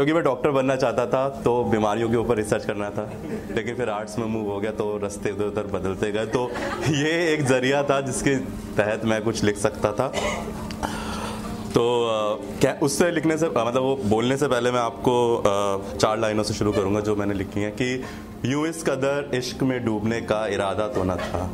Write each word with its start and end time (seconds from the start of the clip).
क्योंकि 0.00 0.12
मैं 0.12 0.22
डॉक्टर 0.24 0.50
बनना 0.50 0.74
चाहता 0.76 1.04
था 1.06 1.28
तो 1.44 1.52
बीमारियों 1.64 2.08
के 2.10 2.16
ऊपर 2.16 2.36
रिसर्च 2.36 2.64
करना 2.64 2.88
था। 2.90 3.02
लेकिन 3.50 3.74
फिर 3.76 3.88
आर्ट्स 3.90 4.18
में 4.18 4.26
मूव 4.26 4.50
हो 4.50 4.60
गया 4.60 4.70
तो 4.72 4.96
रास्ते 4.98 5.30
उधर 5.30 5.44
उधर 5.44 5.66
बदलते 5.72 6.10
गए। 6.12 6.26
तो 6.26 6.50
ये 6.90 7.10
एक 7.32 7.44
ज़रिया 7.46 7.82
था 7.82 8.00
जिसके 8.00 8.34
तहत 8.76 9.04
मैं 9.04 9.20
कुछ 9.22 9.42
लिख 9.44 9.56
सकता 9.58 9.92
था। 9.92 10.08
तो 11.74 11.84
क्या 12.60 12.74
उससे 12.82 13.10
लिखने 13.10 13.36
से 13.38 13.48
मतलब 13.48 13.82
वो 13.82 13.94
बोलने 14.04 14.36
से 14.36 14.48
पहले 14.48 14.70
मैं 14.70 14.80
आपको 14.80 15.96
चार 15.96 16.18
लाइनों 16.18 16.42
से 16.42 16.54
शुरू 16.54 16.72
करूँगा 16.72 17.00
जो 17.00 17.16
मैंने 17.16 17.34
लिखी 17.34 17.60
हैं 17.60 17.72
कि 17.72 18.02
यूँ 18.46 18.66
इस 18.68 18.82
कदर 18.82 19.30
इश्क 19.34 19.62
में 19.62 19.84
डूबने 19.84 20.20
का 20.22 20.46
इरादा 20.48 20.88
तो 20.88 21.04
न 21.04 21.16
था। 21.18 21.50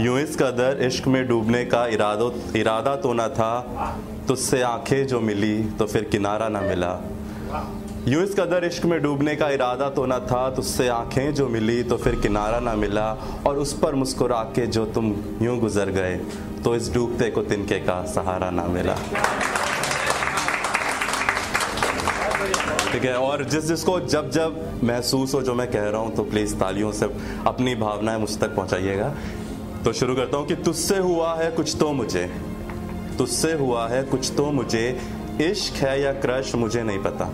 यूँ 0.00 0.18
इस 0.20 0.36
कदर 0.36 0.82
इश्क 0.86 1.06
में 1.08 1.26
डूबने 1.28 1.64
का 1.66 1.86
इरादो, 1.88 2.32
इरादा 2.56 2.96
तो 2.96 3.12
न 3.12 3.28
था 3.28 3.52
तो 3.60 4.26
तुझसे 4.26 4.62
आँखें 4.62 5.06
जो 5.06 5.20
मिली 5.20 5.56
तो 5.78 5.86
फिर 5.86 6.04
किनारा 6.04 6.48
ना 6.48 6.60
मिला। 6.60 6.98
यूँ 8.08 8.22
इस 8.24 8.34
कदर 8.34 8.64
इश्क 8.64 8.84
में 8.84 9.00
डूबने 9.02 9.34
का 9.36 9.48
इरादा 9.50 9.88
तो 9.90 10.04
ना 10.06 10.18
था 10.20 10.48
तुझसे 10.50 10.88
आँखें 10.88 11.34
जो 11.34 11.48
मिली 11.48 11.82
तो 11.82 11.96
फिर 11.96 12.14
किनारा 12.20 12.60
ना 12.60 12.74
मिला 12.74 13.06
और 13.46 13.58
उस 13.58 13.72
पर 13.78 13.94
मुस्कुरा 13.94 14.42
के 14.56 14.66
जो 14.66 14.84
तुम 14.86 15.14
यूँ 15.42 15.58
गुजर 15.60 15.90
गए 15.90 16.16
तो 16.64 16.74
इस 16.76 16.92
डूबते 16.94 17.30
को 17.30 17.42
तिनके 17.42 17.78
का 17.80 18.02
सहारा 18.04 18.50
ना 18.50 18.64
मिला। 18.66 18.94
ठीक 22.92 23.04
है, 23.04 23.14
और 23.14 23.44
जिस 23.44 23.64
जिसको 23.64 23.98
जब 24.00 24.30
जब 24.30 24.80
महसूस 24.84 25.34
हो 25.34 25.42
जो 25.42 25.54
मैं 25.54 25.70
कह 25.70 25.88
रहा 25.88 26.00
हूँ 26.00 26.14
तो 26.16 26.22
प्लीज़ 26.24 26.54
तालियों 26.56 26.92
से 26.92 27.06
अपनी 27.46 27.74
भावनाएँ 27.74 28.18
मुझ 28.18 28.38
तक 28.38 28.54
पहुंचाइएगा। 28.56 29.14
तो 29.84 29.92
शुरू 29.92 30.14
करता 30.14 30.36
हूँ 30.36 30.46
कि 30.46 30.54
तुझसे 30.54 30.98
हुआ 30.98 31.34
है 31.34 31.50
कुछ 31.50 31.76
तो 31.80 31.92
मुझे, 31.92 32.24
तुझसे 33.18 33.52
हुआ 33.52 33.86
है 33.88 34.02
कुछ 34.04 34.32
तो 34.36 34.50
मुझे 34.52 34.86
इश्क 35.42 35.74
है 35.74 36.00
या 36.00 36.12
क्रश, 36.12 36.54
मुझे 36.54 36.82
नहीं 36.82 36.98
पता। 36.98 37.24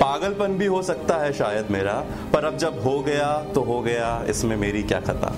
पागलपन 0.00 0.58
भी 0.58 0.66
हो 0.66 0.82
सकता 0.82 1.16
है 1.16 1.32
शायद 1.32 1.66
मेरा, 1.70 1.92
पर 2.32 2.44
अब 2.44 2.56
जब 2.56 2.82
हो 2.84 3.00
गया 3.00 3.44
तो 3.54 3.62
हो 3.62 3.82
गया, 3.82 4.24
इसमें 4.28 4.56
मेरी 4.56 4.82
क्या 4.82 5.00
खता? 5.00 5.36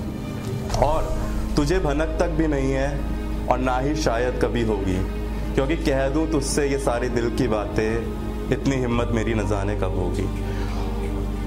और 0.86 1.18
तुझे 1.56 1.78
भनक 1.78 2.16
तक 2.20 2.28
भी 2.28 2.46
नहीं 2.46 2.72
है, 2.72 3.00
और 3.46 3.58
ना 3.58 3.78
ही 3.78 3.96
शायद 3.96 4.40
कभी 4.42 4.62
होगी। 4.62 5.24
क्योंकि 5.54 5.76
कह 5.76 6.08
दूँ 6.08 6.30
तुझसे 6.30 6.66
ये 6.66 6.78
सारी 6.78 7.08
दिल 7.08 7.36
की 7.36 7.48
बातें, 7.48 7.98
इतनी 8.52 8.76
हिम्मत 8.76 9.08
मेरी 9.08 9.34
न 9.34 9.48
जाने 9.48 9.76
कब 9.76 9.98
होगी। 9.98 10.44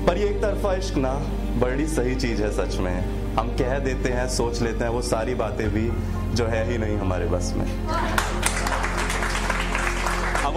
पर 0.05 0.17
ये 0.17 0.25
एक 0.25 0.41
तरफा 0.41 0.73
इश्क 0.73 0.95
ना, 0.95 1.13
बड़ी 1.59 1.87
सही 1.87 2.15
चीज़ 2.15 2.43
है 2.43 2.51
सच 2.51 2.77
में। 2.77 3.27
हम 3.35 3.47
कह 3.47 3.79
देते 3.79 4.09
हैं, 4.09 4.29
सोच 4.29 4.61
लेते 4.61 4.83
हैं, 4.83 4.91
वो 4.91 5.01
सारी 5.01 5.35
बातें 5.35 5.69
भी 5.69 5.91
जो 6.35 6.45
है 6.45 6.71
ही 6.71 6.77
नहीं 6.77 6.97
हमारे 6.97 7.25
बस 7.25 7.53
में। 7.57 7.87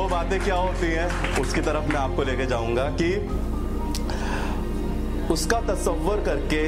वो 0.00 0.06
बातें 0.08 0.38
क्या 0.40 0.54
होती 0.56 0.86
हैं, 0.86 1.40
उसकी 1.40 1.60
तरफ़ 1.60 1.88
मैं 1.88 1.96
आपको 1.96 2.22
लेके 2.22 2.44
जाऊँगा 2.46 2.84
कि 3.00 3.08
उसका 5.32 5.60
तस्वर 5.60 6.20
करके 6.24 6.60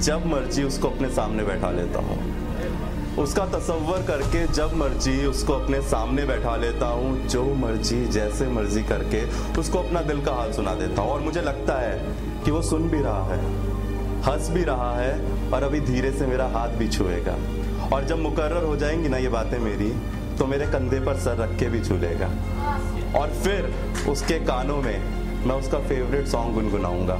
जब 0.00 0.26
मर्ज़ी 0.26 0.62
उसको 0.62 0.88
अपने 0.88 1.08
सामने 1.10 1.44
बैठा 1.44 1.70
लेता 1.70 1.98
हूँ। 1.98 2.16
उसका 3.18 3.44
तस्वर 3.46 4.02
करके 4.06 4.46
जब 4.52 4.74
मर्ज़ी 4.76 5.14
उसको 5.26 5.52
अपने 5.52 5.80
सामने 5.82 6.24
बैठा 6.24 6.56
लेता 6.56 6.86
हूँ, 6.86 7.26
जो 7.28 7.44
मर्ज़ी, 7.54 8.04
जैसे 8.08 8.48
मर्ज़ी 8.48 8.82
करके 8.82 9.22
उसको 9.60 9.78
अपना 9.78 10.02
दिल 10.02 10.24
का 10.24 10.32
हाल 10.32 10.52
सुना 10.52 10.74
देता 10.74 11.02
हूँ। 11.02 11.10
और 11.10 11.20
मुझे 11.20 11.42
लगता 11.42 11.78
है 11.80 11.94
कि 12.44 12.50
वो 12.50 12.62
सुन 12.62 12.88
भी 12.88 13.02
रहा 13.02 13.24
है, 13.26 13.38
हंस 14.22 14.50
भी 14.50 14.64
रहा 14.64 14.92
है, 14.96 15.14
और 15.50 15.62
अभी 15.62 15.80
धीरे 15.82 16.12
से 16.12 16.26
मेरा 16.26 16.46
हाथ 16.48 16.76
भी 16.78 16.88
छुएगा। 16.88 17.36
और 17.92 18.04
जब 18.04 18.18
मुकर्र 18.18 18.64
हो 18.64 18.76
जाएँगी 18.76 19.08
ना 19.08 19.16
ये 19.16 19.28
बातें 19.28 19.58
मेरी 19.58 19.92
तो 20.38 20.46
मेरे 20.46 20.66
कंधे 20.66 21.00
पर 21.00 21.16
सर 21.16 21.36
रख 21.36 21.58
के 21.58 21.68
भी 21.68 21.80
झूलेगा। 21.80 22.26
और 23.18 23.30
फिर 23.42 23.72
उसके 24.10 24.38
कानों 24.44 24.76
में 24.82 25.46
मैं 25.46 25.54
उसका 25.54 25.78
फेवरेट 25.78 26.26
सॉन्ग 26.26 26.54
गुनगुनाऊँगा। 26.54 27.18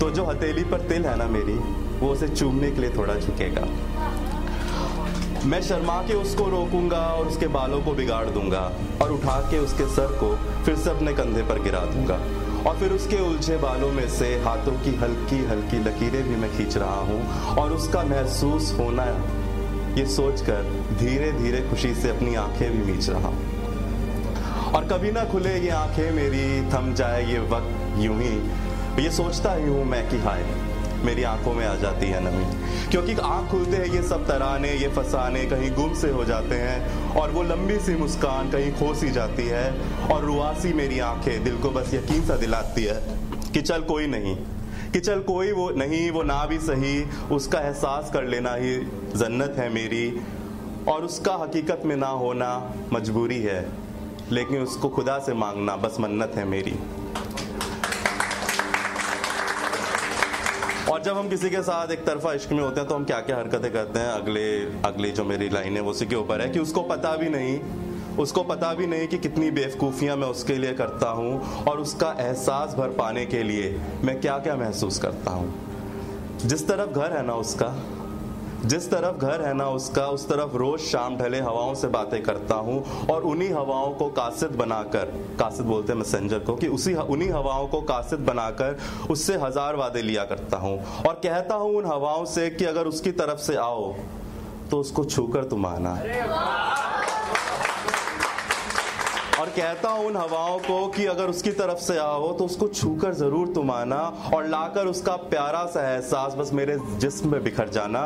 तो 0.00 0.10
जो 0.10 0.24
हथेली 0.24 0.64
पर 0.64 0.80
तिल 0.88 1.04
है 1.06 1.16
ना 1.16 1.26
मेरी, 1.28 1.54
वो 2.00 2.12
उसे 2.12 2.28
चूमने 2.28 2.70
के 2.70 2.80
लिए 2.80 2.90
थोड़ा 2.90 3.14
झुकेगा। 3.14 3.66
मैं 5.44 5.60
शर्मा 5.62 6.00
के 6.02 6.14
उसको 6.14 6.48
रोकूँगा 6.48 7.00
और 7.08 7.26
उसके 7.26 7.46
बालों 7.48 7.80
को 7.82 7.92
बिगाड़ 7.92 8.26
दूँगा 8.26 8.60
और 9.02 9.12
उठा 9.12 9.38
के 9.50 9.58
उसके 9.58 9.86
सर 9.86 10.16
को 10.20 10.34
फिर 10.64 10.76
से 10.76 10.90
अपने 10.90 11.12
कंधे 11.12 11.42
पर 11.42 11.62
गिरा 11.62 11.80
दूँगा। 11.86 12.18
और 12.68 12.76
फिर 12.76 12.92
उसके 12.92 13.20
उलझे 13.20 13.56
बालों 13.56 13.90
में 13.92 14.08
से 14.08 14.28
हाथों 14.44 14.72
की 14.84 14.94
हल्की 14.96 15.44
हल्की 15.46 15.78
लकीरें 15.78 16.22
भी 16.28 16.36
मैं 16.36 16.56
खींच 16.56 16.76
रहा 16.76 17.00
हूँ 17.00 17.56
और 17.56 17.72
उसका 17.72 18.02
महसूस 18.04 18.74
होना 18.78 19.04
ये 19.96 20.06
सोचकर 20.06 20.62
धीरे 20.98 21.32
धीरे 21.32 21.60
खुशी 21.70 21.94
से 21.94 22.10
अपनी 22.10 22.34
आँखें 22.34 22.70
भी 22.72 22.92
मीच 22.92 23.08
रहा 23.08 23.28
और 24.70 24.88
कभी 24.92 25.10
ना 25.12 25.24
खुले 25.24 25.58
ये 25.58 25.70
आँखें 25.70 26.10
मेरी, 26.12 26.70
थम 26.70 26.94
जाए 26.94 27.24
ये 27.26 27.38
वक्त 27.38 27.98
यूँ 27.98 28.18
ही। 28.20 29.04
ये 29.04 29.10
सोचता 29.10 29.52
ही 29.52 29.64
हूँ 29.64 29.84
मैं 29.84 30.08
कि 30.10 30.16
हाय, 30.16 30.44
मेरी 31.04 31.22
आँखों 31.22 31.52
में 31.54 31.66
आ 31.66 31.74
जाती 31.74 32.06
है 32.06 32.20
नमी। 32.20 32.44
क्योंकि 32.90 33.14
आँख 33.14 33.50
खुलते 33.50 33.76
हैं, 33.76 33.86
ये 33.86 34.02
सब 34.02 34.26
तराने, 34.26 34.72
ये 34.72 34.88
फसाने 34.88 35.44
कहीं 35.44 35.70
गुम 35.70 35.94
से 35.94 36.10
हो 36.10 36.24
जाते 36.24 36.54
हैं, 36.54 37.14
और 37.14 37.30
वो 37.30 37.42
लंबी 37.42 37.78
सी 37.78 37.94
मुस्कान 37.94 38.50
कहीं 38.50 38.72
खो 38.72 38.94
सी 38.94 39.10
जाती 39.10 39.46
है, 39.46 39.70
और 40.12 40.24
रुआसी 40.24 40.72
मेरी 40.72 40.98
आँखें 40.98 41.44
दिल 41.44 41.58
को 41.58 41.70
बस 41.70 41.94
यकीन 41.94 42.26
सा 42.26 42.36
दिलाती 42.36 42.84
है 42.84 43.02
कि 43.52 43.62
चल 43.62 43.82
कोई 43.82 44.06
नहीं। 44.06 44.36
कि 44.92 45.00
चल 45.00 45.20
कोई 45.20 45.52
वो 45.52 45.70
नहीं, 45.70 46.10
वो 46.10 46.22
ना 46.22 46.44
भी 46.46 46.58
सही, 46.58 47.02
उसका 47.32 47.60
एहसास 47.60 48.10
कर 48.12 48.24
लेना 48.24 48.54
ही 48.54 48.76
जन्नत 49.16 49.54
है 49.58 49.68
मेरी, 49.68 50.20
और 50.88 51.04
उसका 51.04 51.34
हकीकत 51.34 51.82
में 51.84 51.96
ना 51.96 52.08
होना 52.08 52.74
मजबूरी 52.92 53.40
है, 53.42 53.66
लेकिन 54.32 54.62
उसको 54.62 54.88
खुदा 54.88 55.18
से 55.18 55.34
मांगना 55.34 55.76
बस 55.76 55.96
मन्नत 56.00 56.32
है 56.36 56.44
मेरी। 56.44 56.74
और 60.92 61.02
जब 61.02 61.16
हम 61.18 61.28
किसी 61.28 61.50
के 61.50 61.62
साथ 61.62 61.90
एक 61.90 62.04
तरफा 62.04 62.32
इश्क 62.32 62.52
में 62.52 62.60
होते 62.60 62.80
हैं 62.80 62.88
तो 62.88 62.94
हम 62.94 63.04
क्या 63.04 63.20
क्या 63.20 63.36
हरकतें 63.36 63.72
करते 63.72 63.98
हैं? 63.98 64.08
अगले, 64.08 64.44
अगली 64.88 65.10
जो 65.10 65.24
मेरी 65.24 65.48
लाइन 65.48 65.76
है 65.76 65.82
उसी 65.82 66.06
के 66.06 66.16
ऊपर 66.16 66.40
है 66.40 66.48
कि 66.48 66.58
उसको 66.58 66.82
पता 66.82 67.16
भी 67.16 67.28
नहीं 67.28 67.58
उसको 68.18 68.42
पता 68.44 68.72
भी 68.74 68.86
नहीं 68.86 69.06
कि 69.08 69.18
कितनी 69.18 69.50
बेवकूफ़ियाँ 69.50 70.16
मैं 70.16 70.28
उसके 70.28 70.54
लिए 70.54 70.72
करता 70.74 71.10
हूँ 71.10 71.64
और 71.64 71.80
उसका 71.80 72.14
एहसास 72.20 72.74
भर 72.74 72.88
पाने 72.98 73.24
के 73.26 73.42
लिए 73.42 73.78
मैं 74.04 74.20
क्या 74.20 74.38
क्या 74.38 74.56
महसूस 74.56 74.98
करता 74.98 75.30
हूँ। 75.30 75.52
जिस 76.38 76.66
तरफ़ 76.68 76.90
घर 76.90 77.12
है 77.12 77.24
ना 77.26 77.34
उसका, 77.34 77.74
जिस 78.64 78.90
तरफ़ 78.90 79.16
घर 79.16 79.42
है 79.42 79.52
ना 79.54 79.68
उसका, 79.70 80.06
उस 80.06 80.28
तरफ़ 80.28 80.56
रोज 80.56 80.80
शाम 80.80 81.16
ढले 81.16 81.40
हवाओं 81.40 81.74
से 81.74 81.88
बातें 81.88 82.22
करता 82.22 82.54
हूँ 82.54 83.06
और 83.10 83.22
उन्हीं 83.22 83.50
हवाओं 83.50 83.92
को 83.94 84.08
कासिद 84.10 84.56
बनाकर, 84.56 85.04
कासिद 85.38 85.66
बोलते 85.66 85.92
हैं 85.92 85.98
मैसेंजर 85.98 86.38
को, 86.38 86.56
कि 86.56 86.66
उसी 86.68 86.94
उन्हीं 86.94 87.30
हवाओं 87.30 87.66
को 87.68 87.80
कासिद 87.84 88.20
बनाकर 88.26 88.78
उससे 89.10 89.36
हज़ार 89.36 89.76
वादे 89.76 90.02
लिया 90.02 90.24
करता 90.24 90.56
हूँ। 90.56 90.78
और 91.06 91.14
कहता 91.14 91.54
हूँ 91.54 91.76
उन 91.76 91.86
हवाओं 91.86 92.24
से 92.26 92.50
कि 92.50 92.64
अगर 92.64 92.86
उसकी 92.86 93.12
तरफ़ 93.14 93.38
से 93.40 93.56
आओ 93.56 93.92
तो 94.70 94.80
उसको 94.80 95.04
छूकर 95.04 95.44
तुम 95.44 95.66
आना। 95.66 95.94
और 99.48 99.54
कहता 99.54 99.88
हूँ 99.88 100.06
उन 100.06 100.16
हवाओं 100.16 100.58
को 100.60 100.86
कि 100.92 101.04
अगर 101.06 101.28
उसकी 101.28 101.50
तरफ़ 101.50 101.78
से 101.80 101.96
आओ 101.98 102.32
तो 102.38 102.44
उसको 102.44 102.66
छूकर 102.68 103.14
ज़रूर 103.14 103.52
तुम 103.54 103.70
आना 103.70 104.00
और 104.34 104.46
लाकर 104.46 104.86
उसका 104.86 105.14
प्यारा 105.30 105.64
सा 105.66 105.82
एहसास, 105.92 106.34
बस 106.34 106.52
मेरे 106.52 106.76
जिस्म 107.00 107.30
में 107.32 107.42
बिखर 107.44 107.68
जाना। 107.68 108.00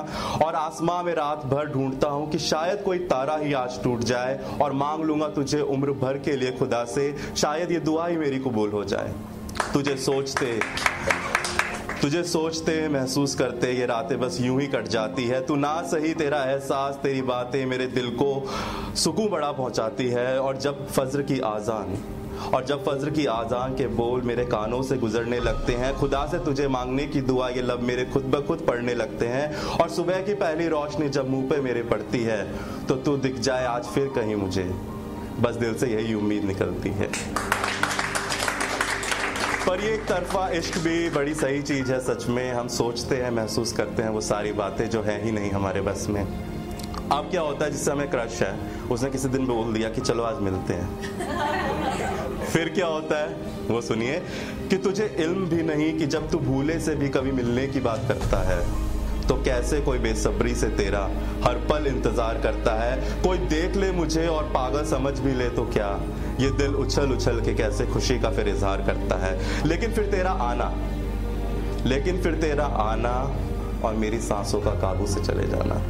और 0.44 0.54
आसमां 0.54 1.02
में 1.04 1.12
रात 1.14 1.44
भर 1.46 1.72
ढूंढता 1.72 2.08
हूँ 2.08 2.30
कि 2.30 2.38
शायद 2.40 2.82
कोई 2.84 2.98
तारा 3.08 3.36
ही 3.36 3.52
आज 3.54 3.82
टूट 3.82 4.04
जाए 4.04 4.38
और 4.62 4.72
मांग 4.74 5.04
लूँगा 5.04 5.28
तुझे 5.34 5.60
उम्र 5.60 5.92
भर 5.98 6.18
के 6.18 6.36
लिए 6.36 6.52
खुदा 6.58 6.84
से, 6.86 7.14
शायद 7.36 7.72
ये 7.72 7.80
दुआ 7.80 8.06
ही 8.06 8.16
मेरी 8.16 8.38
कबूल 8.38 8.70
हो 8.70 8.84
जाए। 8.84 9.14
तुझे 9.72 9.96
सोचते 9.98 10.58
तुझे 12.02 12.22
सोचते, 12.24 12.72
महसूस 12.88 13.34
करते, 13.34 13.70
ये 13.72 13.86
रातें 13.86 14.18
बस 14.20 14.38
यूँ 14.40 14.60
ही 14.60 14.66
कट 14.66 14.88
जाती 14.88 15.24
है। 15.24 15.40
तू 15.46 15.56
ना 15.56 15.82
सही 15.82 16.12
तेरा 16.14 16.42
एहसास, 16.44 16.94
तेरी 17.02 17.20
बातें 17.22 17.64
मेरे 17.66 17.86
दिल 17.88 18.08
को 18.16 18.30
सुकून 18.96 19.28
बड़ा 19.30 19.50
पहुंचाती 19.52 20.08
है। 20.08 20.38
और 20.40 20.56
जब 20.56 20.86
फज्र 20.88 21.22
की 21.22 21.38
आज़ान, 21.40 21.94
और 22.54 22.64
जब 22.64 22.84
फज्र 22.84 23.10
की 23.10 23.26
आज़ान 23.26 23.74
के 23.74 23.86
बोल 23.94 24.22
मेरे 24.22 24.44
कानों 24.46 24.82
से 24.82 24.96
गुजरने 24.96 25.38
लगते 25.40 25.72
हैं, 25.74 25.94
खुदा 25.96 26.26
से 26.26 26.38
तुझे 26.38 26.68
मांगने 26.68 27.06
की 27.06 27.20
दुआ 27.22 27.48
ये 27.48 27.62
लब 27.62 27.82
मेरे 27.82 28.04
खुद 28.04 28.24
ब 28.24 28.44
खुद 28.46 28.64
पढ़ने 28.68 28.94
लगते 28.94 29.26
हैं। 29.26 29.54
और 29.72 29.88
सुबह 29.90 30.20
की 30.22 30.34
पहली 30.34 30.68
रोशनी 30.68 31.08
जब 31.08 31.30
मुँह 31.30 31.48
पे 31.50 31.60
मेरे 31.60 31.82
पड़ती 31.84 32.22
है 32.22 32.42
तो 32.86 32.94
तू 32.96 33.16
दिख 33.18 33.38
जाए 33.40 33.66
आज 33.66 33.84
फिर 33.84 34.08
कहीं 34.16 34.36
मुझे। 34.36 34.70
बस 35.40 35.54
दिल 35.56 35.74
से 35.74 35.86
यही 35.86 36.14
उम्मीद 36.14 36.44
निकलती 36.44 36.90
है। 36.90 37.10
पर 39.72 39.80
ये 39.80 39.96
तरफा 39.96 40.48
इश्क 40.48 40.78
भी 40.78 41.10
बड़ी 41.10 41.34
सही 41.34 41.62
चीज़ 41.62 41.92
है, 41.92 42.00
सच 42.00 42.26
में। 42.26 42.52
हम 42.52 42.68
सोचते 42.68 43.16
हैं, 43.16 43.30
महसूस 43.30 43.72
करते 43.72 44.02
हैं, 44.02 44.10
वो 44.10 44.20
सारी 44.20 44.52
बातें 44.52 44.90
जो 44.90 45.02
है 45.02 45.24
ही 45.24 45.32
नहीं 45.32 45.50
हमारे 45.50 45.80
बस 45.80 46.06
में। 46.10 46.22
अब 47.12 47.28
क्या 47.30 47.40
होता 47.40 47.64
है, 47.64 47.70
जिससे 47.70 47.90
हमें 47.90 48.10
क्रश 48.10 48.42
है, 48.42 48.58
उसने 48.90 49.10
किसी 49.10 49.28
दिन 49.28 49.46
बोल 49.46 49.72
दिया 49.72 49.90
कि 49.90 50.00
चलो 50.00 50.22
आज 50.22 50.42
मिलते 50.42 50.74
हैं। 50.74 51.00
फिर 52.44 52.68
क्या 52.68 52.86
होता 52.86 53.20
है, 53.20 53.36
वो 53.68 53.80
सुनिए, 53.80 54.22
कि 54.70 54.76
तुझे 54.76 55.16
इल्म 55.18 55.46
भी 55.46 55.62
नहीं 55.62 55.98
कि 55.98 56.06
जब 56.06 56.30
तू 56.30 56.38
भूले 56.38 56.80
से 56.80 56.94
भी 56.94 57.08
कभी 57.08 57.32
मिलने 57.32 57.66
की 57.66 57.80
बात 57.80 58.04
करता 58.08 58.42
है। 58.42 58.91
तो 59.28 59.34
कैसे 59.34 59.80
कोई 59.80 59.98
बेसब्री 59.98 60.54
से 60.54 60.68
तेरा 60.68 61.00
हर 61.44 61.54
पल 61.70 61.86
इंतज़ार 61.86 62.40
करता 62.42 62.72
है? 62.74 63.22
कोई 63.22 63.38
देख 63.38 63.76
ले 63.76 63.92
मुझे 63.92 64.26
और 64.26 64.44
पागल 64.44 64.84
समझ 64.84 65.18
भी 65.18 65.34
ले 65.34 65.48
तो 65.48 65.64
क्या? 65.64 66.00
ये 66.40 66.50
दिल 66.50 66.74
उछल 66.74 67.12
उछल 67.12 67.40
के 67.40 67.54
कैसे 67.54 67.86
खुशी 67.86 68.18
का 68.18 68.30
फिर 68.30 68.48
इजहार 68.48 68.82
करता 68.82 69.16
है? 69.16 69.38
लेकिन 69.66 69.92
फिर 69.92 70.06
तेरा 70.06 70.30
आना, 70.30 70.72
लेकिन 71.86 72.22
फिर 72.22 72.34
तेरा 72.34 72.64
आना 72.64 73.14
और 73.84 73.94
मेरी 73.94 74.20
सांसों 74.20 74.60
का 74.60 74.70
काबू 74.70 75.06
से 75.06 75.20
चले 75.20 75.46
जाना। 75.48 75.80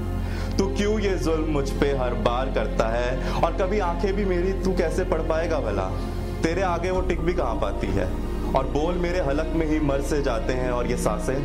तू 0.58 0.66
क्यों 0.66 1.00
ये 1.00 1.14
जुल्म 1.18 1.52
मुझ 1.52 1.70
पे 1.70 1.96
हर 1.96 2.14
बार 2.14 2.50
करता 2.50 2.88
है? 2.88 3.32
और 3.32 3.52
कभी 3.52 3.78
आँखें 3.78 4.12
भी 4.12 4.24
मेरी 4.24 4.52
तू 4.52 4.72
कैसे 4.72 5.04
पढ़ 5.04 5.20
पाएगा 5.20 5.60
भला? 5.60 5.90
तेरे 6.42 6.62
आगे 6.62 6.90
वो 6.90 7.00
टिक 7.00 7.20
भी 7.20 7.34
कहाँ 7.34 7.54
पाती 7.54 7.86
है? 7.86 8.06
और 8.56 8.66
बोल 8.66 8.94
मेरे 8.94 9.20
हलक 9.20 9.52
में 9.56 9.66
ही 9.66 9.80
मर 9.80 10.00
से 10.00 10.22
जाते 10.22 10.52
हैं 10.52 10.70
और 10.70 10.86
ये 10.86 10.96
साँसें? 10.96 11.36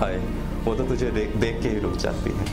हाय। 0.00 0.20
वो 0.66 0.74
तो 0.74 0.84
तुझे 0.84 1.10
देख 1.10 1.60
के 1.62 1.68
ही 1.68 1.78
रुक 1.80 1.96
जाती 1.96 2.30
है। 2.30 2.44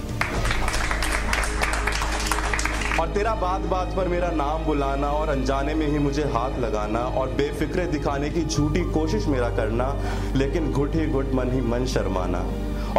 और 2.99 3.07
तेरा 3.09 3.33
बात 3.35 3.61
बात 3.61 3.95
पर 3.95 4.07
मेरा 4.07 4.29
नाम 4.31 4.63
बुलाना 4.65 5.07
और 5.11 5.29
अनजाने 5.29 5.73
में 5.73 5.87
ही 5.87 5.99
मुझे 5.99 6.23
हाथ 6.33 6.59
लगाना 6.59 6.99
और 6.99 7.29
बेफिक्रे 7.31 7.85
दिखाने 7.87 8.29
की 8.29 8.43
झूठी 8.45 8.83
कोशिश 8.91 9.25
मेरा 9.27 9.49
करना, 9.49 9.87
लेकिन 10.35 10.71
घुट 10.71 10.95
ही 10.95 11.07
घुट 11.07 11.33
मन 11.33 11.51
ही 11.51 11.61
मन 11.61 11.85
शर्माना। 11.85 12.45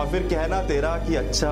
और 0.00 0.10
फिर 0.10 0.22
कहना 0.22 0.60
तेरा 0.62 0.96
कि 0.98 1.14
अच्छा 1.14 1.50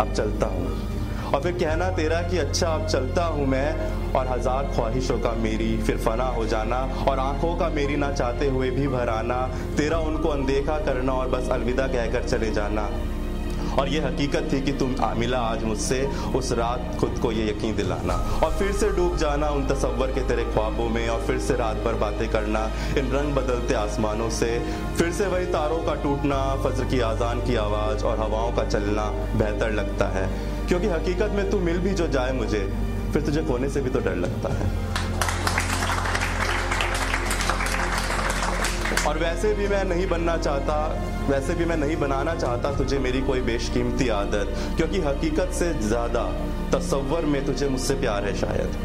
अब 0.00 0.12
चलता 0.12 0.46
हूँ। 0.46 0.85
और 1.26 1.42
फिर 1.42 1.52
कहना 1.54 1.90
तेरा 1.90 2.20
कि 2.22 2.38
अच्छा 2.38 2.68
अब 2.68 2.86
चलता 2.86 3.24
हूँ 3.24 3.46
मैं, 3.46 4.12
और 4.12 4.28
हज़ार 4.28 4.70
ख्वाहिशों 4.74 5.18
का 5.20 5.32
मेरी 5.38 5.76
फिर 5.78 5.96
फना 5.98 6.26
हो 6.28 6.46
जाना, 6.46 6.78
और 7.08 7.18
आँखों 7.18 7.56
का 7.56 7.68
मेरी 7.70 7.96
ना 7.96 8.12
चाहते 8.12 8.48
हुए 8.48 8.70
भी 8.70 8.88
भर 8.88 9.08
आना 9.08 9.42
तेरा 9.76 9.98
उनको 9.98 10.28
अनदेखा 10.28 10.78
करना 10.78 11.12
और 11.12 11.28
बस 11.28 11.48
अलविदा 11.48 11.86
कहकर 11.88 12.24
चले 12.24 12.50
जाना। 12.50 12.88
और 13.78 13.88
ये 13.88 14.00
हकीकत 14.00 14.48
थी 14.52 14.60
कि 14.60 14.72
तुम 14.72 14.94
मिला 15.18 15.38
आज 15.38 15.64
मुझसे, 15.64 16.00
उस 16.36 16.52
रात 16.52 16.96
खुद 17.00 17.18
को 17.22 17.32
ये 17.32 17.48
यकीन 17.50 17.74
दिलाना। 17.76 18.14
और 18.44 18.52
फिर 18.52 18.72
से 18.72 18.88
डूब 18.90 19.16
जाना 19.16 19.48
उन 19.50 19.66
तस्वर 19.66 20.12
के 20.12 20.20
तेरे 20.28 20.44
ख्वाबों 20.44 20.88
में, 20.88 21.08
और 21.08 21.20
फिर 21.20 21.38
से 21.38 21.54
रात 21.54 21.76
भर 21.76 21.94
बातें 21.94 22.28
करना 22.28 22.64
इन 22.98 23.10
रंग 23.12 23.34
बदलते 23.34 23.74
आसमानों 23.74 24.30
से। 24.30 24.58
फिर 24.98 25.12
से 25.12 25.26
वही 25.26 25.46
तारों 25.46 25.82
का 25.84 25.94
टूटना, 26.02 26.42
फजर 26.64 26.84
की 26.84 27.00
आज़ान 27.00 27.46
की 27.46 27.56
आवाज़, 27.56 28.04
और 28.04 28.18
हवाओं 28.20 28.52
का 28.52 28.64
चलना 28.64 29.08
बेहतर 29.36 29.72
लगता 29.72 30.08
है। 30.08 30.28
क्योंकि 30.68 30.86
हकीकत 30.88 31.32
में 31.34 31.50
तू 31.50 31.58
मिल 31.60 31.78
भी 31.78 31.90
जो 31.94 32.06
जाए 32.08 32.32
मुझे, 32.32 32.60
फिर 33.12 33.22
तुझे 33.22 33.42
खोने 33.42 33.68
से 33.70 33.80
भी 33.80 33.90
तो 33.90 34.00
डर 34.00 34.16
लगता 34.16 34.52
है। 34.54 34.70
और 39.08 39.18
वैसे 39.18 39.52
भी 39.54 39.68
मैं 39.68 39.84
नहीं 39.84 40.06
बनना 40.08 40.36
चाहता, 40.36 40.76
वैसे 41.28 41.54
भी 41.54 41.64
मैं 41.64 41.76
नहीं 41.76 41.96
बनाना 41.96 42.34
चाहता 42.34 42.76
तुझे 42.78 42.98
मेरी 42.98 43.20
कोई 43.22 43.40
बेशकीमती 43.42 44.08
आदत, 44.08 44.54
क्योंकि 44.76 45.00
हकीकत 45.00 45.52
से 45.54 45.72
ज़्यादा 45.80 46.24
तस्वर 46.72 47.24
में 47.24 47.44
तुझे 47.46 47.68
मुझसे 47.68 47.94
प्यार 47.94 48.24
है 48.24 48.34
शायद। 48.36 48.78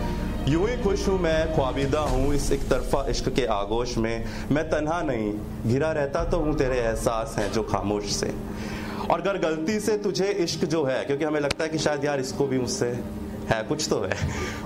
यूँ 0.48 0.68
ही 0.70 0.78
खुश 0.78 1.08
हूँ 1.08 1.20
मैं, 1.20 1.56
ख्वाबिदा 1.56 2.00
हूँ 2.02 2.34
इस 2.36 2.52
एक 2.52 2.68
तरफा 2.70 3.06
इश्क 3.10 3.30
के 3.30 3.46
आगोश 3.54 3.98
में। 3.98 4.26
मैं 4.52 4.64
तनहा 4.70 5.02
नहीं, 5.02 5.34
घिरा 5.66 5.92
रहता 5.92 6.24
तो 6.24 6.38
हूँ 6.38 6.56
तेरे 6.58 6.78
एहसास 6.80 7.36
हैं 7.38 7.52
जो 7.52 7.64
खामोश 7.64 8.12
से। 8.12 8.34
और 9.10 9.22
अगर 9.22 9.38
गलती 9.40 9.80
से 9.80 9.98
तुझे 9.98 10.30
इश्क 10.44 10.66
जो 10.66 10.84
है, 10.84 11.04
क्योंकि 11.06 11.26
हमें 11.26 11.40
लगता 11.40 11.64
है 11.64 11.70
कि 11.70 11.78
शायद 11.78 12.06
यार 12.06 12.20
इसको 12.20 12.48
भी 12.48 12.60
मुझसे 12.60 12.88
है, 13.50 13.64
कुछ 13.64 13.88
तो 13.90 14.00
है। 14.02 14.16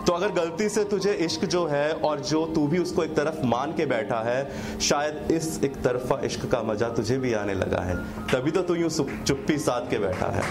तो 0.06 0.14
अगर 0.14 0.32
गलती 0.34 0.68
से 0.70 0.84
तुझे 0.84 1.14
इश्क 1.26 1.46
जो 1.46 1.66
है 1.66 1.92
और 1.92 2.20
जो 2.22 2.46
तू 2.46 2.68
भी 2.68 2.80
उसको 2.80 3.04
एक 3.04 3.16
तरफ़ 3.16 3.46
मान 3.46 3.72
के 3.72 3.86
बैठा 3.86 4.20
है, 4.20 4.80
शायद 4.80 5.32
इस 5.32 5.60
एक 5.64 5.82
तरफा 5.82 6.20
इश्क 6.24 6.46
का 6.46 6.62
मज़ा 6.64 6.90
तुझे 6.90 7.18
भी 7.18 7.34
आने 7.34 7.54
लगा 7.54 7.82
है। 7.82 7.96
तभी 8.28 8.52
तो 8.52 8.62
तू 8.62 8.76
यू 8.76 8.90
चुप्पी 8.90 9.58
साध 9.58 9.90
के 9.90 10.00
बैठा 10.00 10.28
है। 10.32 10.44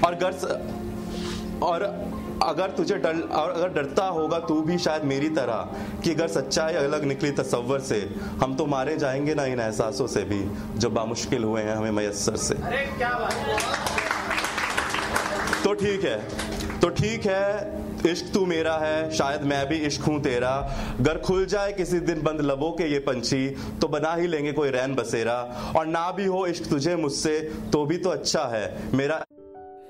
और 0.00 0.14
गर्स 0.14 0.44
और 1.62 1.84
अगर 2.42 2.70
तुझे 2.70 2.96
डर 2.96 3.20
और 3.32 3.50
अगर 3.50 3.68
डरता 3.68 4.04
होगा 4.08 4.38
तू 4.38 4.60
भी 4.62 4.78
शायद 4.78 5.04
मेरी 5.04 5.28
तरह 5.30 5.76
कि 6.04 6.14
अगर 6.14 6.28
सच्चाई 6.28 6.74
अलग 6.74 7.04
निकली 7.04 7.30
तस्वर 7.30 7.80
से 7.80 7.98
हम 8.42 8.54
तो 8.56 8.66
मारे 8.66 8.96
जाएँगे 8.96 9.34
ना 9.34 9.44
इन 9.44 9.60
एहसासों 9.60 10.06
से 10.06 10.22
भी 10.24 10.40
जो 10.78 10.90
बामुश्किल 10.90 11.44
हुए 11.44 11.62
हैं 11.62 11.74
हमें 11.76 11.90
मैसर 11.90 12.36
से। 12.36 12.54
अरे 12.54 12.84
क्या 12.96 13.12
बात 13.18 13.34
तो 15.64 15.74
ठीक 15.74 16.04
है 16.04 16.18
तो 16.80 16.88
ठीक 16.88 17.26
है 17.26 17.80
इश्क 18.10 18.32
तू 18.34 18.44
मेरा 18.46 18.76
है 18.78 19.10
शायद 19.14 19.42
मैं 19.42 19.66
भी 19.68 19.76
इश्क 19.86 20.02
हूँ 20.02 20.20
तेरा। 20.22 20.50
अगर 21.00 21.18
खुल 21.18 21.44
जाए 21.46 21.72
किसी 21.72 21.98
दिन 22.00 22.22
बंद 22.22 22.40
लबों 22.40 22.70
के 22.72 22.84
ये 22.84 22.98
पंछी 22.98 23.48
तो 23.80 23.88
बना 23.88 24.14
ही 24.14 24.26
लेंगे 24.26 24.52
कोई 24.52 24.70
रैन 24.70 24.94
बसेरा। 24.94 25.34
और 25.76 25.86
ना 25.86 26.10
भी 26.10 26.26
हो 26.26 26.46
इश्क 26.46 26.70
तुझे 26.70 26.96
मुझसे 26.96 27.38
तो 27.72 27.84
भी 27.86 27.98
तो 27.98 28.10
अच्छा 28.10 28.44
है 28.44 28.64
मेरा 28.94 29.22